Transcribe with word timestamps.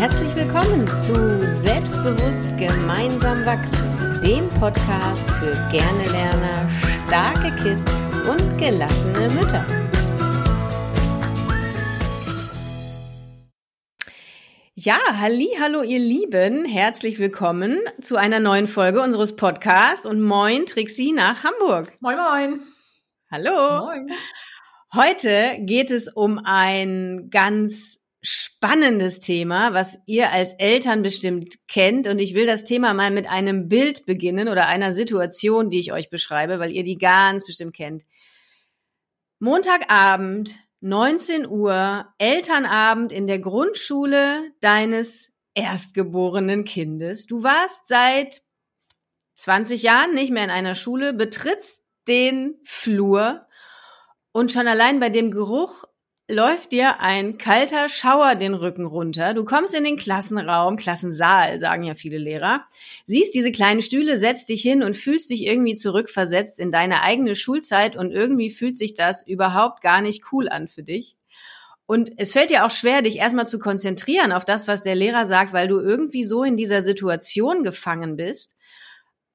Herzlich 0.00 0.34
willkommen 0.34 0.86
zu 0.96 1.12
Selbstbewusst 1.46 2.48
gemeinsam 2.56 3.44
wachsen, 3.44 4.18
dem 4.24 4.48
Podcast 4.58 5.30
für 5.32 5.52
gerne 5.70 6.04
Lerner, 6.10 6.70
starke 6.70 7.54
Kids 7.62 8.10
und 8.26 8.56
gelassene 8.56 9.28
Mütter. 9.28 9.62
Ja, 14.74 14.98
halli, 15.18 15.50
hallo 15.60 15.82
ihr 15.82 15.98
Lieben, 15.98 16.64
herzlich 16.64 17.18
willkommen 17.18 17.78
zu 18.00 18.16
einer 18.16 18.40
neuen 18.40 18.68
Folge 18.68 19.02
unseres 19.02 19.36
Podcasts 19.36 20.06
und 20.06 20.22
moin 20.22 20.64
Trixie 20.64 21.12
nach 21.12 21.44
Hamburg. 21.44 21.92
Moin 22.00 22.16
moin. 22.16 22.60
Hallo. 23.30 23.84
Moin. 23.84 24.10
Heute 24.94 25.58
geht 25.60 25.90
es 25.90 26.08
um 26.08 26.40
ein 26.42 27.28
ganz 27.28 27.99
spannendes 28.22 29.20
Thema, 29.20 29.72
was 29.72 29.98
ihr 30.06 30.30
als 30.30 30.52
Eltern 30.54 31.02
bestimmt 31.02 31.56
kennt. 31.68 32.06
Und 32.06 32.18
ich 32.18 32.34
will 32.34 32.46
das 32.46 32.64
Thema 32.64 32.92
mal 32.92 33.10
mit 33.10 33.28
einem 33.28 33.68
Bild 33.68 34.04
beginnen 34.06 34.48
oder 34.48 34.66
einer 34.66 34.92
Situation, 34.92 35.70
die 35.70 35.78
ich 35.78 35.92
euch 35.92 36.10
beschreibe, 36.10 36.58
weil 36.58 36.70
ihr 36.70 36.84
die 36.84 36.98
ganz 36.98 37.46
bestimmt 37.46 37.74
kennt. 37.74 38.04
Montagabend, 39.38 40.54
19 40.80 41.46
Uhr, 41.46 42.06
Elternabend 42.18 43.12
in 43.12 43.26
der 43.26 43.38
Grundschule 43.38 44.52
deines 44.60 45.34
erstgeborenen 45.54 46.64
Kindes. 46.64 47.26
Du 47.26 47.42
warst 47.42 47.88
seit 47.88 48.42
20 49.36 49.82
Jahren 49.82 50.14
nicht 50.14 50.30
mehr 50.30 50.44
in 50.44 50.50
einer 50.50 50.74
Schule, 50.74 51.14
betrittst 51.14 51.84
den 52.06 52.58
Flur 52.64 53.46
und 54.32 54.52
schon 54.52 54.68
allein 54.68 55.00
bei 55.00 55.08
dem 55.08 55.30
Geruch 55.30 55.84
läuft 56.30 56.72
dir 56.72 57.00
ein 57.00 57.38
kalter 57.38 57.88
Schauer 57.88 58.36
den 58.36 58.54
Rücken 58.54 58.86
runter. 58.86 59.34
Du 59.34 59.44
kommst 59.44 59.74
in 59.74 59.84
den 59.84 59.96
Klassenraum, 59.96 60.76
Klassensaal, 60.76 61.60
sagen 61.60 61.82
ja 61.82 61.94
viele 61.94 62.18
Lehrer, 62.18 62.62
siehst 63.06 63.34
diese 63.34 63.52
kleinen 63.52 63.82
Stühle, 63.82 64.16
setzt 64.16 64.48
dich 64.48 64.62
hin 64.62 64.82
und 64.82 64.96
fühlst 64.96 65.30
dich 65.30 65.44
irgendwie 65.44 65.74
zurückversetzt 65.74 66.60
in 66.60 66.70
deine 66.70 67.02
eigene 67.02 67.34
Schulzeit 67.34 67.96
und 67.96 68.12
irgendwie 68.12 68.50
fühlt 68.50 68.78
sich 68.78 68.94
das 68.94 69.26
überhaupt 69.26 69.82
gar 69.82 70.00
nicht 70.00 70.32
cool 70.32 70.48
an 70.48 70.68
für 70.68 70.82
dich. 70.82 71.16
Und 71.86 72.12
es 72.18 72.30
fällt 72.30 72.50
dir 72.50 72.64
auch 72.64 72.70
schwer, 72.70 73.02
dich 73.02 73.16
erstmal 73.16 73.48
zu 73.48 73.58
konzentrieren 73.58 74.30
auf 74.30 74.44
das, 74.44 74.68
was 74.68 74.84
der 74.84 74.94
Lehrer 74.94 75.26
sagt, 75.26 75.52
weil 75.52 75.66
du 75.66 75.80
irgendwie 75.80 76.22
so 76.22 76.44
in 76.44 76.56
dieser 76.56 76.82
Situation 76.82 77.64
gefangen 77.64 78.16
bist, 78.16 78.54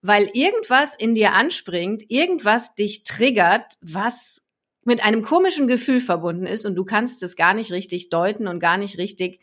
weil 0.02 0.30
irgendwas 0.34 0.96
in 0.96 1.16
dir 1.16 1.34
anspringt, 1.34 2.10
irgendwas 2.10 2.74
dich 2.74 3.04
triggert, 3.04 3.74
was 3.82 4.45
mit 4.86 5.04
einem 5.04 5.24
komischen 5.24 5.68
Gefühl 5.68 6.00
verbunden 6.00 6.46
ist 6.46 6.66
und 6.66 6.76
du 6.76 6.86
kannst 6.86 7.22
es 7.24 7.36
gar 7.36 7.54
nicht 7.54 7.72
richtig 7.72 8.10
deuten 8.10 8.48
und 8.48 8.60
gar 8.60 8.78
nicht 8.78 8.98
richtig 8.98 9.42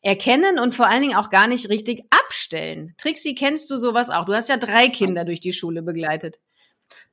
erkennen 0.00 0.58
und 0.58 0.74
vor 0.74 0.86
allen 0.86 1.02
Dingen 1.02 1.16
auch 1.16 1.30
gar 1.30 1.46
nicht 1.46 1.68
richtig 1.68 2.04
abstellen. 2.10 2.94
Trixie, 2.98 3.34
kennst 3.34 3.70
du 3.70 3.76
sowas 3.76 4.10
auch? 4.10 4.24
Du 4.24 4.34
hast 4.34 4.48
ja 4.48 4.56
drei 4.56 4.88
Kinder 4.88 5.24
durch 5.24 5.40
die 5.40 5.52
Schule 5.52 5.82
begleitet. 5.82 6.38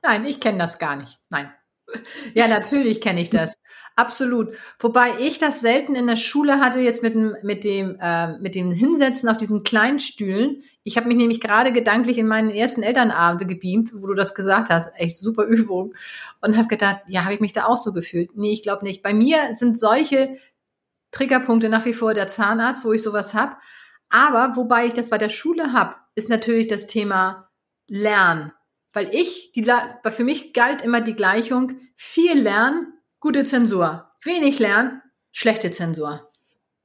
Nein, 0.02 0.24
ich 0.24 0.40
kenne 0.40 0.58
das 0.58 0.78
gar 0.78 0.96
nicht. 0.96 1.18
Nein. 1.30 1.52
Ja, 2.34 2.48
natürlich 2.48 3.00
kenne 3.00 3.20
ich 3.20 3.30
das. 3.30 3.56
Absolut. 3.94 4.54
Wobei 4.78 5.10
ich 5.20 5.38
das 5.38 5.60
selten 5.60 5.94
in 5.94 6.06
der 6.06 6.16
Schule 6.16 6.60
hatte, 6.60 6.80
jetzt 6.80 7.02
mit 7.02 7.14
dem, 7.14 7.36
mit 7.42 7.62
dem, 7.62 7.98
äh, 8.00 8.38
mit 8.38 8.54
dem 8.54 8.72
Hinsetzen 8.72 9.28
auf 9.28 9.36
diesen 9.36 9.64
kleinen 9.64 9.98
Stühlen. 9.98 10.62
Ich 10.82 10.96
habe 10.96 11.08
mich 11.08 11.18
nämlich 11.18 11.40
gerade 11.40 11.72
gedanklich 11.72 12.16
in 12.16 12.26
meinen 12.26 12.50
ersten 12.50 12.82
Elternabende 12.82 13.46
gebeamt, 13.46 13.90
wo 13.94 14.06
du 14.06 14.14
das 14.14 14.34
gesagt 14.34 14.70
hast. 14.70 14.90
Echt 14.96 15.18
super 15.18 15.44
Übung. 15.44 15.94
Und 16.40 16.56
habe 16.56 16.68
gedacht, 16.68 17.00
ja, 17.06 17.24
habe 17.24 17.34
ich 17.34 17.40
mich 17.40 17.52
da 17.52 17.66
auch 17.66 17.76
so 17.76 17.92
gefühlt? 17.92 18.30
Nee, 18.34 18.52
ich 18.52 18.62
glaube 18.62 18.84
nicht. 18.84 19.02
Bei 19.02 19.12
mir 19.12 19.54
sind 19.54 19.78
solche 19.78 20.36
Triggerpunkte 21.10 21.68
nach 21.68 21.84
wie 21.84 21.92
vor 21.92 22.14
der 22.14 22.28
Zahnarzt, 22.28 22.84
wo 22.86 22.92
ich 22.92 23.02
sowas 23.02 23.34
hab. 23.34 23.60
Aber 24.08 24.56
wobei 24.56 24.86
ich 24.86 24.94
das 24.94 25.10
bei 25.10 25.18
der 25.18 25.28
Schule 25.28 25.72
hab, 25.72 26.00
ist 26.14 26.30
natürlich 26.30 26.66
das 26.66 26.86
Thema 26.86 27.50
Lernen. 27.88 28.52
Weil 28.92 29.14
ich, 29.14 29.52
die, 29.52 29.64
für 30.10 30.24
mich 30.24 30.52
galt 30.52 30.82
immer 30.82 31.00
die 31.00 31.14
Gleichung, 31.14 31.72
viel 31.96 32.38
lernen, 32.38 32.92
gute 33.20 33.44
Zensur. 33.44 34.10
Wenig 34.22 34.58
lernen, 34.58 35.02
schlechte 35.30 35.70
Zensur. 35.70 36.30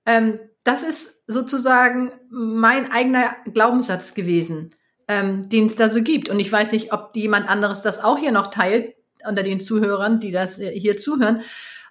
Ähm, 0.05 0.39
das 0.63 0.83
ist 0.83 1.23
sozusagen 1.27 2.11
mein 2.29 2.91
eigener 2.91 3.35
Glaubenssatz 3.53 4.13
gewesen, 4.13 4.71
ähm, 5.07 5.49
den 5.49 5.67
es 5.67 5.75
da 5.75 5.89
so 5.89 6.01
gibt. 6.01 6.29
Und 6.29 6.39
ich 6.39 6.51
weiß 6.51 6.71
nicht, 6.71 6.93
ob 6.93 7.15
jemand 7.15 7.47
anderes 7.49 7.81
das 7.81 7.99
auch 8.03 8.17
hier 8.17 8.31
noch 8.31 8.47
teilt, 8.47 8.95
unter 9.27 9.43
den 9.43 9.59
Zuhörern, 9.59 10.19
die 10.19 10.31
das 10.31 10.57
äh, 10.59 10.71
hier 10.71 10.97
zuhören. 10.97 11.41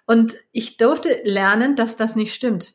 Und 0.05 0.37
ich 0.51 0.77
durfte 0.77 1.21
lernen, 1.23 1.75
dass 1.75 1.95
das 1.95 2.15
nicht 2.15 2.33
stimmt. 2.33 2.73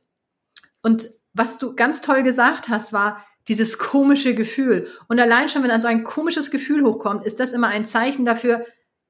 Und 0.83 1.11
was 1.33 1.59
du 1.59 1.75
ganz 1.75 2.03
toll 2.03 2.23
gesagt 2.23 2.69
hast, 2.69 2.93
war 2.93 3.25
dieses 3.49 3.79
komische 3.79 4.35
Gefühl. 4.35 4.89
Und 5.09 5.19
allein 5.19 5.49
schon, 5.49 5.63
wenn 5.63 5.71
dann 5.71 5.81
so 5.81 5.89
ein 5.89 6.05
komisches 6.05 6.51
Gefühl 6.51 6.85
hochkommt, 6.85 7.25
ist 7.25 7.41
das 7.41 7.53
immer 7.53 7.69
ein 7.69 7.85
Zeichen 7.85 8.25
dafür, 8.25 8.65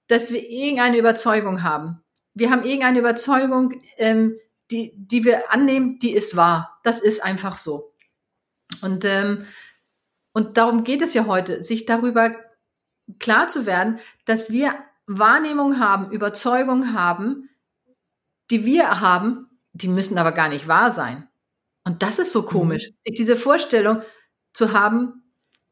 dass 0.08 0.32
wir 0.32 0.48
irgendeine 0.48 0.98
Überzeugung 0.98 1.62
haben 1.62 2.02
wir 2.34 2.50
haben 2.50 2.62
irgendeine 2.62 2.98
Überzeugung, 2.98 3.80
ähm, 3.96 4.38
die, 4.70 4.92
die 4.96 5.24
wir 5.24 5.52
annehmen, 5.52 5.98
die 5.98 6.12
ist 6.12 6.36
wahr. 6.36 6.78
Das 6.82 7.00
ist 7.00 7.22
einfach 7.22 7.56
so. 7.56 7.94
Und, 8.80 9.04
ähm, 9.04 9.44
und 10.32 10.56
darum 10.56 10.84
geht 10.84 11.02
es 11.02 11.14
ja 11.14 11.26
heute, 11.26 11.62
sich 11.62 11.84
darüber 11.84 12.34
klar 13.18 13.48
zu 13.48 13.66
werden, 13.66 13.98
dass 14.24 14.50
wir 14.50 14.74
Wahrnehmung 15.06 15.78
haben, 15.78 16.10
Überzeugung 16.10 16.94
haben, 16.94 17.50
die 18.50 18.64
wir 18.64 19.00
haben, 19.00 19.50
die 19.72 19.88
müssen 19.88 20.16
aber 20.16 20.32
gar 20.32 20.48
nicht 20.48 20.68
wahr 20.68 20.90
sein. 20.90 21.28
Und 21.84 22.02
das 22.02 22.18
ist 22.18 22.32
so 22.32 22.44
komisch, 22.44 22.88
mhm. 22.88 22.94
sich 23.04 23.14
diese 23.16 23.36
Vorstellung 23.36 24.02
zu 24.52 24.72
haben, 24.72 25.22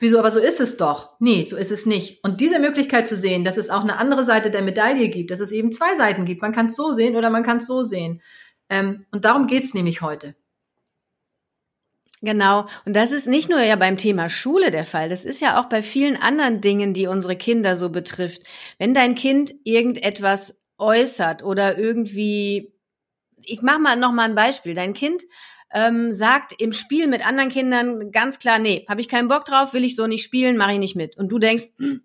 Wieso, 0.02 0.18
aber 0.18 0.32
so 0.32 0.40
ist 0.40 0.60
es 0.60 0.78
doch. 0.78 1.10
Nee, 1.20 1.44
so 1.44 1.56
ist 1.56 1.70
es 1.70 1.84
nicht. 1.84 2.24
Und 2.24 2.40
diese 2.40 2.58
Möglichkeit 2.58 3.06
zu 3.06 3.16
sehen, 3.16 3.44
dass 3.44 3.58
es 3.58 3.68
auch 3.68 3.82
eine 3.82 3.98
andere 3.98 4.24
Seite 4.24 4.50
der 4.50 4.62
Medaille 4.62 5.10
gibt, 5.10 5.30
dass 5.30 5.40
es 5.40 5.52
eben 5.52 5.72
zwei 5.72 5.94
Seiten 5.98 6.24
gibt. 6.24 6.40
Man 6.40 6.52
kann 6.52 6.66
es 6.66 6.76
so 6.76 6.92
sehen 6.92 7.16
oder 7.16 7.28
man 7.28 7.42
kann 7.42 7.58
es 7.58 7.66
so 7.66 7.82
sehen. 7.82 8.22
Ähm, 8.70 9.04
und 9.10 9.26
darum 9.26 9.46
geht's 9.46 9.74
nämlich 9.74 10.00
heute. 10.00 10.34
Genau. 12.22 12.66
Und 12.86 12.96
das 12.96 13.12
ist 13.12 13.26
nicht 13.26 13.50
nur 13.50 13.60
ja 13.60 13.76
beim 13.76 13.98
Thema 13.98 14.30
Schule 14.30 14.70
der 14.70 14.86
Fall. 14.86 15.10
Das 15.10 15.26
ist 15.26 15.42
ja 15.42 15.60
auch 15.60 15.66
bei 15.66 15.82
vielen 15.82 16.16
anderen 16.16 16.62
Dingen, 16.62 16.94
die 16.94 17.06
unsere 17.06 17.36
Kinder 17.36 17.76
so 17.76 17.90
betrifft. 17.90 18.44
Wenn 18.78 18.94
dein 18.94 19.14
Kind 19.14 19.52
irgendetwas 19.64 20.62
äußert 20.78 21.42
oder 21.42 21.76
irgendwie, 21.76 22.72
ich 23.42 23.60
mache 23.60 23.80
mal 23.80 23.96
noch 23.96 24.12
mal 24.12 24.24
ein 24.24 24.34
Beispiel. 24.34 24.72
Dein 24.72 24.94
Kind 24.94 25.24
ähm, 25.72 26.12
sagt 26.12 26.52
im 26.58 26.72
Spiel 26.72 27.06
mit 27.06 27.26
anderen 27.26 27.50
Kindern 27.50 28.10
ganz 28.10 28.38
klar, 28.38 28.58
nee, 28.58 28.84
habe 28.88 29.00
ich 29.00 29.08
keinen 29.08 29.28
Bock 29.28 29.44
drauf, 29.44 29.74
will 29.74 29.84
ich 29.84 29.96
so 29.96 30.06
nicht 30.06 30.24
spielen, 30.24 30.56
mache 30.56 30.72
ich 30.72 30.78
nicht 30.78 30.96
mit. 30.96 31.16
Und 31.16 31.30
du 31.30 31.38
denkst, 31.38 31.64
hm, 31.78 32.02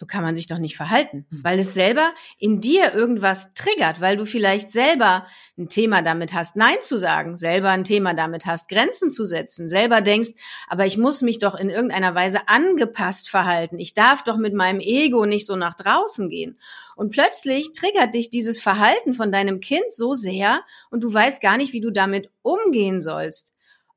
so 0.00 0.06
kann 0.06 0.22
man 0.22 0.34
sich 0.34 0.46
doch 0.46 0.58
nicht 0.58 0.78
verhalten, 0.78 1.26
hm. 1.30 1.44
weil 1.44 1.58
es 1.58 1.74
selber 1.74 2.12
in 2.38 2.62
dir 2.62 2.94
irgendwas 2.94 3.52
triggert, 3.52 4.00
weil 4.00 4.16
du 4.16 4.24
vielleicht 4.24 4.72
selber 4.72 5.26
ein 5.58 5.68
Thema 5.68 6.00
damit 6.00 6.32
hast, 6.32 6.56
Nein 6.56 6.78
zu 6.82 6.96
sagen, 6.96 7.36
selber 7.36 7.68
ein 7.68 7.84
Thema 7.84 8.14
damit 8.14 8.46
hast, 8.46 8.70
Grenzen 8.70 9.10
zu 9.10 9.26
setzen, 9.26 9.68
selber 9.68 10.00
denkst, 10.00 10.30
aber 10.68 10.86
ich 10.86 10.96
muss 10.96 11.20
mich 11.20 11.38
doch 11.38 11.54
in 11.54 11.68
irgendeiner 11.68 12.14
Weise 12.14 12.48
angepasst 12.48 13.28
verhalten. 13.28 13.78
Ich 13.78 13.92
darf 13.92 14.24
doch 14.24 14.38
mit 14.38 14.54
meinem 14.54 14.80
Ego 14.80 15.26
nicht 15.26 15.46
so 15.46 15.54
nach 15.54 15.74
draußen 15.74 16.30
gehen. 16.30 16.58
Und 17.00 17.12
plötzlich 17.12 17.72
triggert 17.72 18.12
dich 18.12 18.28
dieses 18.28 18.60
Verhalten 18.60 19.14
von 19.14 19.32
deinem 19.32 19.60
Kind 19.60 19.86
so 19.88 20.12
sehr 20.12 20.62
und 20.90 21.00
du 21.00 21.10
weißt 21.10 21.40
gar 21.40 21.56
nicht, 21.56 21.72
wie 21.72 21.80
du 21.80 21.90
damit 21.90 22.28
umgehen 22.42 23.00
sollst. 23.00 23.54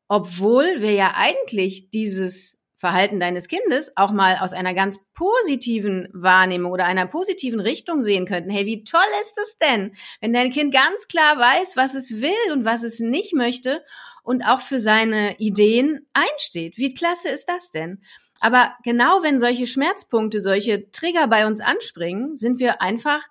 Obwohl 0.07 0.81
wir 0.81 0.93
ja 0.93 1.11
eigentlich 1.17 1.89
dieses 1.89 2.61
Verhalten 2.77 3.19
deines 3.19 3.49
Kindes 3.49 3.91
auch 3.97 4.13
mal 4.13 4.37
aus 4.37 4.53
einer 4.53 4.73
ganz 4.73 4.99
positiven 5.15 6.07
Wahrnehmung 6.13 6.71
oder 6.71 6.85
einer 6.85 7.05
positiven 7.05 7.59
Richtung 7.59 8.01
sehen 8.01 8.25
könnten. 8.25 8.49
Hey, 8.49 8.65
wie 8.65 8.85
toll 8.85 9.01
ist 9.21 9.37
es 9.37 9.57
denn, 9.57 9.91
wenn 10.21 10.31
dein 10.31 10.51
Kind 10.51 10.73
ganz 10.73 11.09
klar 11.09 11.37
weiß, 11.37 11.75
was 11.75 11.95
es 11.95 12.21
will 12.21 12.53
und 12.53 12.63
was 12.63 12.83
es 12.83 13.01
nicht 13.01 13.33
möchte 13.33 13.83
und 14.23 14.43
auch 14.43 14.61
für 14.61 14.79
seine 14.79 15.37
Ideen 15.39 16.07
einsteht. 16.13 16.77
Wie 16.77 16.93
klasse 16.93 17.27
ist 17.27 17.49
das 17.49 17.69
denn? 17.69 18.01
Aber 18.43 18.73
genau 18.83 19.23
wenn 19.23 19.39
solche 19.39 19.65
Schmerzpunkte, 19.65 20.41
solche 20.41 20.91
Trigger 20.91 21.27
bei 21.27 21.47
uns 21.47 21.61
anspringen, 21.61 22.35
sind 22.35 22.59
wir 22.59 22.81
einfach 22.81 23.21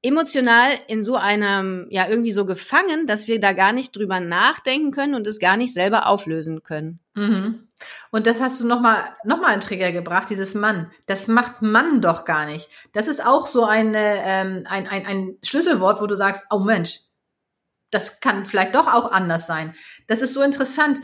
emotional 0.00 0.70
in 0.88 1.04
so 1.04 1.16
einem, 1.16 1.88
ja, 1.90 2.08
irgendwie 2.08 2.32
so 2.32 2.46
gefangen, 2.46 3.06
dass 3.06 3.28
wir 3.28 3.38
da 3.38 3.52
gar 3.52 3.72
nicht 3.72 3.94
drüber 3.94 4.18
nachdenken 4.18 4.92
können 4.92 5.14
und 5.14 5.26
es 5.26 5.40
gar 5.40 5.58
nicht 5.58 5.74
selber 5.74 6.06
auflösen 6.06 6.62
können. 6.62 7.00
Mhm. 7.14 7.68
Und 8.10 8.26
das 8.26 8.40
hast 8.40 8.58
du 8.58 8.66
nochmal, 8.66 9.04
noch 9.24 9.42
mal 9.42 9.48
einen 9.48 9.60
Trigger 9.60 9.92
gebracht, 9.92 10.30
dieses 10.30 10.54
Mann. 10.54 10.90
Das 11.04 11.28
macht 11.28 11.60
Mann 11.60 12.00
doch 12.00 12.24
gar 12.24 12.46
nicht. 12.46 12.70
Das 12.94 13.08
ist 13.08 13.22
auch 13.22 13.46
so 13.46 13.66
eine, 13.66 14.22
ähm, 14.24 14.64
ein, 14.66 14.86
ein, 14.86 15.04
ein 15.04 15.36
Schlüsselwort, 15.42 16.00
wo 16.00 16.06
du 16.06 16.14
sagst, 16.14 16.44
oh 16.48 16.60
Mensch, 16.60 17.00
das 17.90 18.20
kann 18.20 18.46
vielleicht 18.46 18.74
doch 18.74 18.90
auch 18.90 19.12
anders 19.12 19.46
sein. 19.46 19.74
Das 20.06 20.22
ist 20.22 20.32
so 20.32 20.40
interessant. 20.40 20.98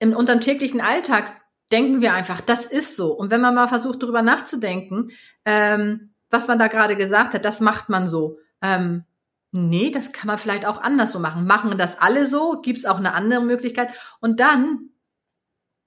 In 0.00 0.12
unserem 0.12 0.40
täglichen 0.40 0.80
Alltag 0.80 1.39
denken 1.72 2.00
wir 2.00 2.12
einfach, 2.14 2.40
das 2.40 2.64
ist 2.64 2.96
so. 2.96 3.12
Und 3.12 3.30
wenn 3.30 3.40
man 3.40 3.54
mal 3.54 3.68
versucht, 3.68 4.02
darüber 4.02 4.22
nachzudenken, 4.22 5.10
ähm, 5.44 6.14
was 6.30 6.48
man 6.48 6.58
da 6.58 6.68
gerade 6.68 6.96
gesagt 6.96 7.34
hat, 7.34 7.44
das 7.44 7.60
macht 7.60 7.88
man 7.88 8.06
so. 8.06 8.38
Ähm, 8.62 9.04
nee, 9.52 9.90
das 9.90 10.12
kann 10.12 10.26
man 10.26 10.38
vielleicht 10.38 10.66
auch 10.66 10.80
anders 10.80 11.12
so 11.12 11.18
machen. 11.18 11.46
Machen 11.46 11.76
das 11.76 12.00
alle 12.00 12.26
so? 12.26 12.60
Gibt 12.62 12.78
es 12.78 12.84
auch 12.86 12.98
eine 12.98 13.14
andere 13.14 13.42
Möglichkeit? 13.42 13.92
Und 14.20 14.40
dann 14.40 14.90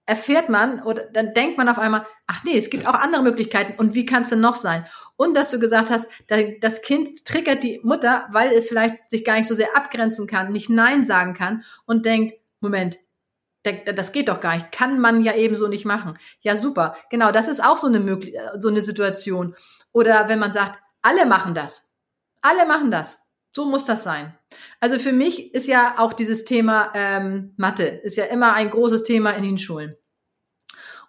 erfährt 0.06 0.50
man 0.50 0.82
oder 0.84 1.06
dann 1.14 1.34
denkt 1.34 1.58
man 1.58 1.70
auf 1.70 1.80
einmal, 1.80 2.06
ach 2.28 2.44
nee, 2.44 2.58
es 2.58 2.70
gibt 2.70 2.86
auch 2.88 2.94
andere 2.94 3.24
Möglichkeiten 3.24 3.80
und 3.80 3.94
wie 3.94 4.06
kann 4.06 4.24
es 4.24 4.30
denn 4.30 4.42
noch 4.42 4.56
sein? 4.56 4.86
Und 5.16 5.36
dass 5.36 5.50
du 5.50 5.60
gesagt 5.60 5.90
hast, 5.90 6.10
das 6.62 6.82
Kind 6.82 7.26
triggert 7.26 7.64
die 7.64 7.80
Mutter, 7.84 8.28
weil 8.32 8.52
es 8.52 8.68
vielleicht 8.68 9.10
sich 9.10 9.24
gar 9.24 9.38
nicht 9.38 9.48
so 9.48 9.56
sehr 9.56 9.78
abgrenzen 9.78 10.28
kann, 10.28 10.52
nicht 10.52 10.70
Nein 10.70 11.04
sagen 11.04 11.34
kann 11.34 11.64
und 11.86 12.06
denkt, 12.06 12.34
Moment, 12.60 12.98
das 13.64 14.12
geht 14.12 14.28
doch 14.28 14.40
gar 14.40 14.56
nicht, 14.56 14.72
kann 14.72 15.00
man 15.00 15.24
ja 15.24 15.36
eben 15.36 15.56
so 15.56 15.68
nicht 15.68 15.86
machen. 15.86 16.18
Ja, 16.42 16.58
super. 16.58 16.98
Genau, 17.10 17.32
das 17.32 17.48
ist 17.48 17.64
auch 17.64 17.78
so 17.78 17.88
eine 17.88 18.00
möglich 18.00 18.36
so 18.58 18.68
eine 18.68 18.82
Situation. 18.82 19.56
Oder 19.92 20.28
wenn 20.28 20.40
man 20.40 20.52
sagt, 20.52 20.80
alle 21.02 21.26
machen 21.26 21.54
das. 21.54 21.90
Alle 22.42 22.66
machen 22.66 22.92
das. 22.92 23.20
So 23.52 23.66
muss 23.66 23.86
das 23.86 24.04
sein. 24.04 24.36
Also 24.80 24.98
für 24.98 25.14
mich 25.14 25.54
ist 25.54 25.68
ja 25.68 25.96
auch 25.98 26.14
dieses 26.14 26.44
Thema 26.44 26.92
ähm, 26.96 27.54
Mathe, 27.58 27.84
ist 27.86 28.18
ja 28.18 28.26
immer 28.26 28.54
ein 28.54 28.70
großes 28.70 29.04
Thema 29.04 29.32
in 29.32 29.44
den 29.44 29.58
Schulen. 29.58 29.96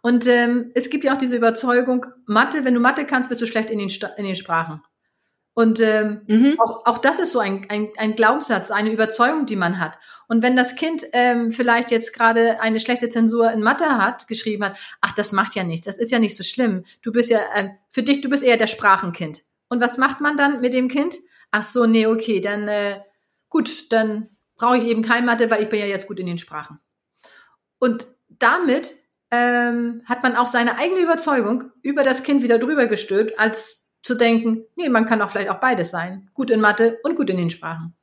Und 0.03 0.27
ähm, 0.27 0.71
es 0.75 0.91
gibt 0.91 1.05
ja 1.05 1.15
auch 1.15 1.19
diese 1.19 1.37
Überzeugung, 1.37 2.07
Mathe, 2.27 2.65
wenn 2.67 2.75
du 2.75 2.81
Mathe 2.81 3.07
kannst, 3.07 3.31
bist 3.31 3.41
du 3.41 3.47
schlecht 3.47 3.71
in 3.71 3.79
den, 3.79 3.91
in 4.19 4.27
den 4.27 4.37
Sprachen. 4.37 4.83
Und 5.55 5.79
ähm, 5.79 6.23
mhm. 6.27 6.59
auch, 6.59 6.85
auch 6.85 6.99
das 6.99 7.21
ist 7.21 7.31
so 7.31 7.39
ein, 7.39 7.67
ein, 7.69 7.89
ein 7.97 8.17
Glaubenssatz, 8.17 8.73
eine 8.73 8.91
Überzeugung, 8.91 9.47
die 9.47 9.55
man 9.55 9.79
hat. 9.79 9.97
Und 10.27 10.43
wenn 10.43 10.57
das 10.57 10.75
Kind 10.75 11.07
ähm, 11.13 11.53
vielleicht 11.53 11.93
jetzt 11.93 12.13
gerade 12.13 12.61
eine 12.61 12.81
schlechte 12.81 13.09
Zensur 13.09 13.53
in 13.53 13.63
Mathe 13.63 13.97
hat, 13.99 14.27
geschrieben 14.27 14.65
hat, 14.65 14.77
ach, 15.01 15.13
das 15.13 15.31
macht 15.31 15.55
ja 15.55 15.63
nichts, 15.63 15.87
das 15.87 15.97
ist 15.97 16.11
ja 16.11 16.19
nicht 16.19 16.37
so 16.37 16.43
schlimm. 16.43 16.85
Du 17.03 17.13
bist 17.13 17.31
ja, 17.31 17.39
äh, 17.55 17.71
für 17.89 18.03
dich, 18.03 18.21
du 18.21 18.29
bist 18.29 18.43
eher 18.43 18.57
der 18.57 18.67
Sprachenkind. 18.67 19.45
Und 19.69 19.81
was 19.81 19.97
macht 19.97 20.21
man 20.21 20.37
dann 20.37 20.61
mit 20.61 20.73
dem 20.73 20.89
Kind? 20.89 21.15
Ach 21.53 21.63
so, 21.63 21.87
nee, 21.87 22.07
okay, 22.07 22.41
dann 22.41 22.67
äh, 22.67 23.01
gut, 23.49 23.93
dann 23.93 24.31
brauche 24.57 24.79
ich 24.79 24.85
eben 24.85 25.03
kein 25.03 25.25
Mathe, 25.25 25.51
weil 25.53 25.63
ich 25.63 25.69
bin 25.69 25.79
ja 25.79 25.87
jetzt 25.87 26.09
gut 26.09 26.19
in 26.19 26.27
den 26.27 26.39
Sprachen. 26.39 26.81
Und 27.79 28.09
damit 28.29 28.95
ähm, 29.31 30.03
hat 30.07 30.25
man 30.25 30.35
auch 30.35 30.49
seine 30.49 30.79
eigene 30.79 31.01
Überzeugung 31.01 31.71
über 31.83 32.03
das 32.03 32.25
Kind 32.25 32.43
wieder 32.43 32.59
drüber 32.59 32.87
gestülpt, 32.87 33.39
als 33.39 33.84
zu 34.05 34.15
denken, 34.15 34.65
nee, 34.77 34.89
man 34.89 35.07
kann 35.07 35.23
auch 35.23 35.31
vielleicht 35.31 35.51
auch 35.51 35.61
beides 35.61 35.91
sein. 35.91 36.31
Gut 36.35 36.51
in 36.51 36.61
Mathe 36.61 37.01
und 37.03 37.17
gut 37.17 37.31
in 37.31 37.39
den 37.39 37.51
Sprachen. 37.51 37.95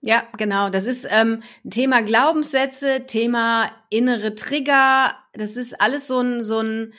Ja, 0.00 0.24
genau. 0.36 0.68
Das 0.68 0.86
ist 0.86 1.06
ähm, 1.08 1.42
Thema 1.70 2.02
Glaubenssätze, 2.02 3.06
Thema 3.06 3.70
innere 3.88 4.34
Trigger. 4.34 5.14
Das 5.34 5.56
ist 5.56 5.80
alles 5.80 6.08
so 6.08 6.18
ein, 6.18 6.42
so 6.42 6.58
ein, 6.58 6.94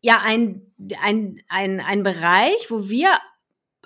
ja, 0.00 0.20
ein, 0.22 0.60
ein, 1.00 1.40
ein, 1.48 1.80
ein 1.80 2.02
Bereich, 2.02 2.70
wo 2.70 2.90
wir 2.90 3.08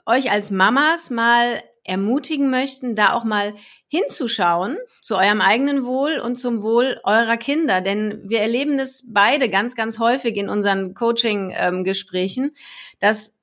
euch 0.07 0.33
als 0.33 0.51
Mamas 0.51 1.11
mal 1.11 1.63
ermutigen 1.89 2.51
möchten, 2.51 2.95
da 2.95 3.13
auch 3.13 3.25
mal 3.25 3.55
hinzuschauen 3.89 4.79
zu 5.01 5.17
eurem 5.17 5.41
eigenen 5.41 5.85
Wohl 5.85 6.21
und 6.21 6.37
zum 6.37 6.63
Wohl 6.63 7.01
eurer 7.05 7.37
Kinder. 7.37 7.81
Denn 7.81 8.23
wir 8.25 8.41
erleben 8.41 8.79
das 8.79 9.05
beide 9.09 9.49
ganz, 9.49 9.75
ganz 9.75 9.99
häufig 9.99 10.37
in 10.37 10.49
unseren 10.49 10.95
Coaching-Gesprächen, 10.95 12.53
dass, 13.01 13.37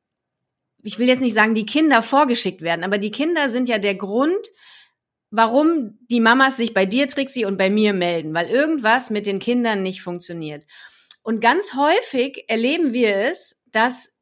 ich 0.84 1.00
will 1.00 1.08
jetzt 1.08 1.22
nicht 1.22 1.34
sagen, 1.34 1.56
die 1.56 1.66
Kinder 1.66 2.02
vorgeschickt 2.02 2.62
werden, 2.62 2.84
aber 2.84 3.00
die 3.00 3.12
Kinder 3.12 3.50
sind 3.50 3.68
ja 3.68 3.80
der 3.80 3.96
Grund, 3.96 4.52
warum 5.32 5.98
die 6.10 6.22
Mamas 6.22 6.58
sich 6.58 6.74
bei 6.74 6.86
dir, 6.86 7.08
Trixie, 7.08 7.46
und 7.46 7.58
bei 7.58 7.70
mir 7.70 7.94
melden, 7.94 8.34
weil 8.34 8.48
irgendwas 8.48 9.10
mit 9.10 9.26
den 9.26 9.40
Kindern 9.40 9.82
nicht 9.82 10.02
funktioniert. 10.02 10.66
Und 11.24 11.42
ganz 11.42 11.74
häufig 11.74 12.46
erleben 12.48 12.94
wir 12.94 13.16
es, 13.16 13.60
dass 13.66 14.14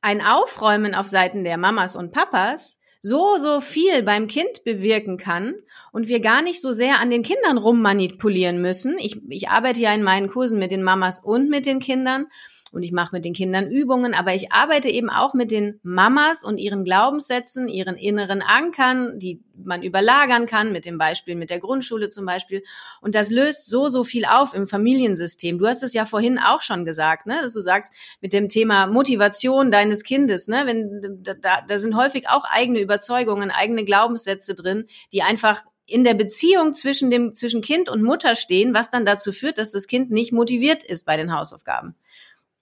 ein 0.00 0.24
Aufräumen 0.24 0.94
auf 0.94 1.08
Seiten 1.08 1.42
der 1.42 1.56
Mamas 1.56 1.96
und 1.96 2.12
Papas 2.12 2.77
so, 3.00 3.36
so 3.38 3.60
viel 3.60 4.02
beim 4.02 4.26
Kind 4.26 4.64
bewirken 4.64 5.18
kann 5.18 5.54
und 5.92 6.08
wir 6.08 6.20
gar 6.20 6.42
nicht 6.42 6.60
so 6.60 6.72
sehr 6.72 7.00
an 7.00 7.10
den 7.10 7.22
Kindern 7.22 7.58
rummanipulieren 7.58 8.60
müssen. 8.60 8.98
Ich, 8.98 9.20
ich 9.28 9.48
arbeite 9.48 9.80
ja 9.80 9.92
in 9.94 10.02
meinen 10.02 10.28
Kursen 10.28 10.58
mit 10.58 10.72
den 10.72 10.82
Mamas 10.82 11.20
und 11.20 11.48
mit 11.48 11.66
den 11.66 11.78
Kindern 11.78 12.26
und 12.72 12.82
ich 12.82 12.92
mache 12.92 13.14
mit 13.14 13.24
den 13.24 13.32
Kindern 13.32 13.70
Übungen, 13.70 14.14
aber 14.14 14.34
ich 14.34 14.52
arbeite 14.52 14.88
eben 14.88 15.10
auch 15.10 15.34
mit 15.34 15.50
den 15.50 15.80
Mamas 15.82 16.44
und 16.44 16.58
ihren 16.58 16.84
Glaubenssätzen, 16.84 17.68
ihren 17.68 17.96
inneren 17.96 18.42
Ankern, 18.42 19.18
die 19.18 19.42
man 19.54 19.82
überlagern 19.82 20.46
kann, 20.46 20.72
mit 20.72 20.84
dem 20.84 20.98
Beispiel 20.98 21.34
mit 21.34 21.50
der 21.50 21.60
Grundschule 21.60 22.10
zum 22.10 22.26
Beispiel. 22.26 22.62
Und 23.00 23.14
das 23.14 23.30
löst 23.30 23.68
so, 23.68 23.88
so 23.88 24.04
viel 24.04 24.24
auf 24.24 24.54
im 24.54 24.66
Familiensystem. 24.66 25.58
Du 25.58 25.66
hast 25.66 25.82
es 25.82 25.94
ja 25.94 26.04
vorhin 26.04 26.38
auch 26.38 26.62
schon 26.62 26.84
gesagt, 26.84 27.26
ne, 27.26 27.38
dass 27.42 27.54
du 27.54 27.60
sagst, 27.60 27.92
mit 28.20 28.32
dem 28.32 28.48
Thema 28.48 28.86
Motivation 28.86 29.70
deines 29.70 30.04
Kindes, 30.04 30.48
ne, 30.48 30.62
wenn, 30.66 31.22
da, 31.22 31.62
da 31.66 31.78
sind 31.78 31.96
häufig 31.96 32.28
auch 32.28 32.44
eigene 32.44 32.80
Überzeugungen, 32.80 33.50
eigene 33.50 33.84
Glaubenssätze 33.84 34.54
drin, 34.54 34.84
die 35.12 35.22
einfach 35.22 35.62
in 35.86 36.04
der 36.04 36.14
Beziehung 36.14 36.74
zwischen 36.74 37.10
dem, 37.10 37.34
zwischen 37.34 37.62
Kind 37.62 37.88
und 37.88 38.02
Mutter 38.02 38.34
stehen, 38.34 38.74
was 38.74 38.90
dann 38.90 39.06
dazu 39.06 39.32
führt, 39.32 39.56
dass 39.56 39.72
das 39.72 39.86
Kind 39.86 40.10
nicht 40.10 40.32
motiviert 40.32 40.82
ist 40.82 41.06
bei 41.06 41.16
den 41.16 41.34
Hausaufgaben. 41.34 41.96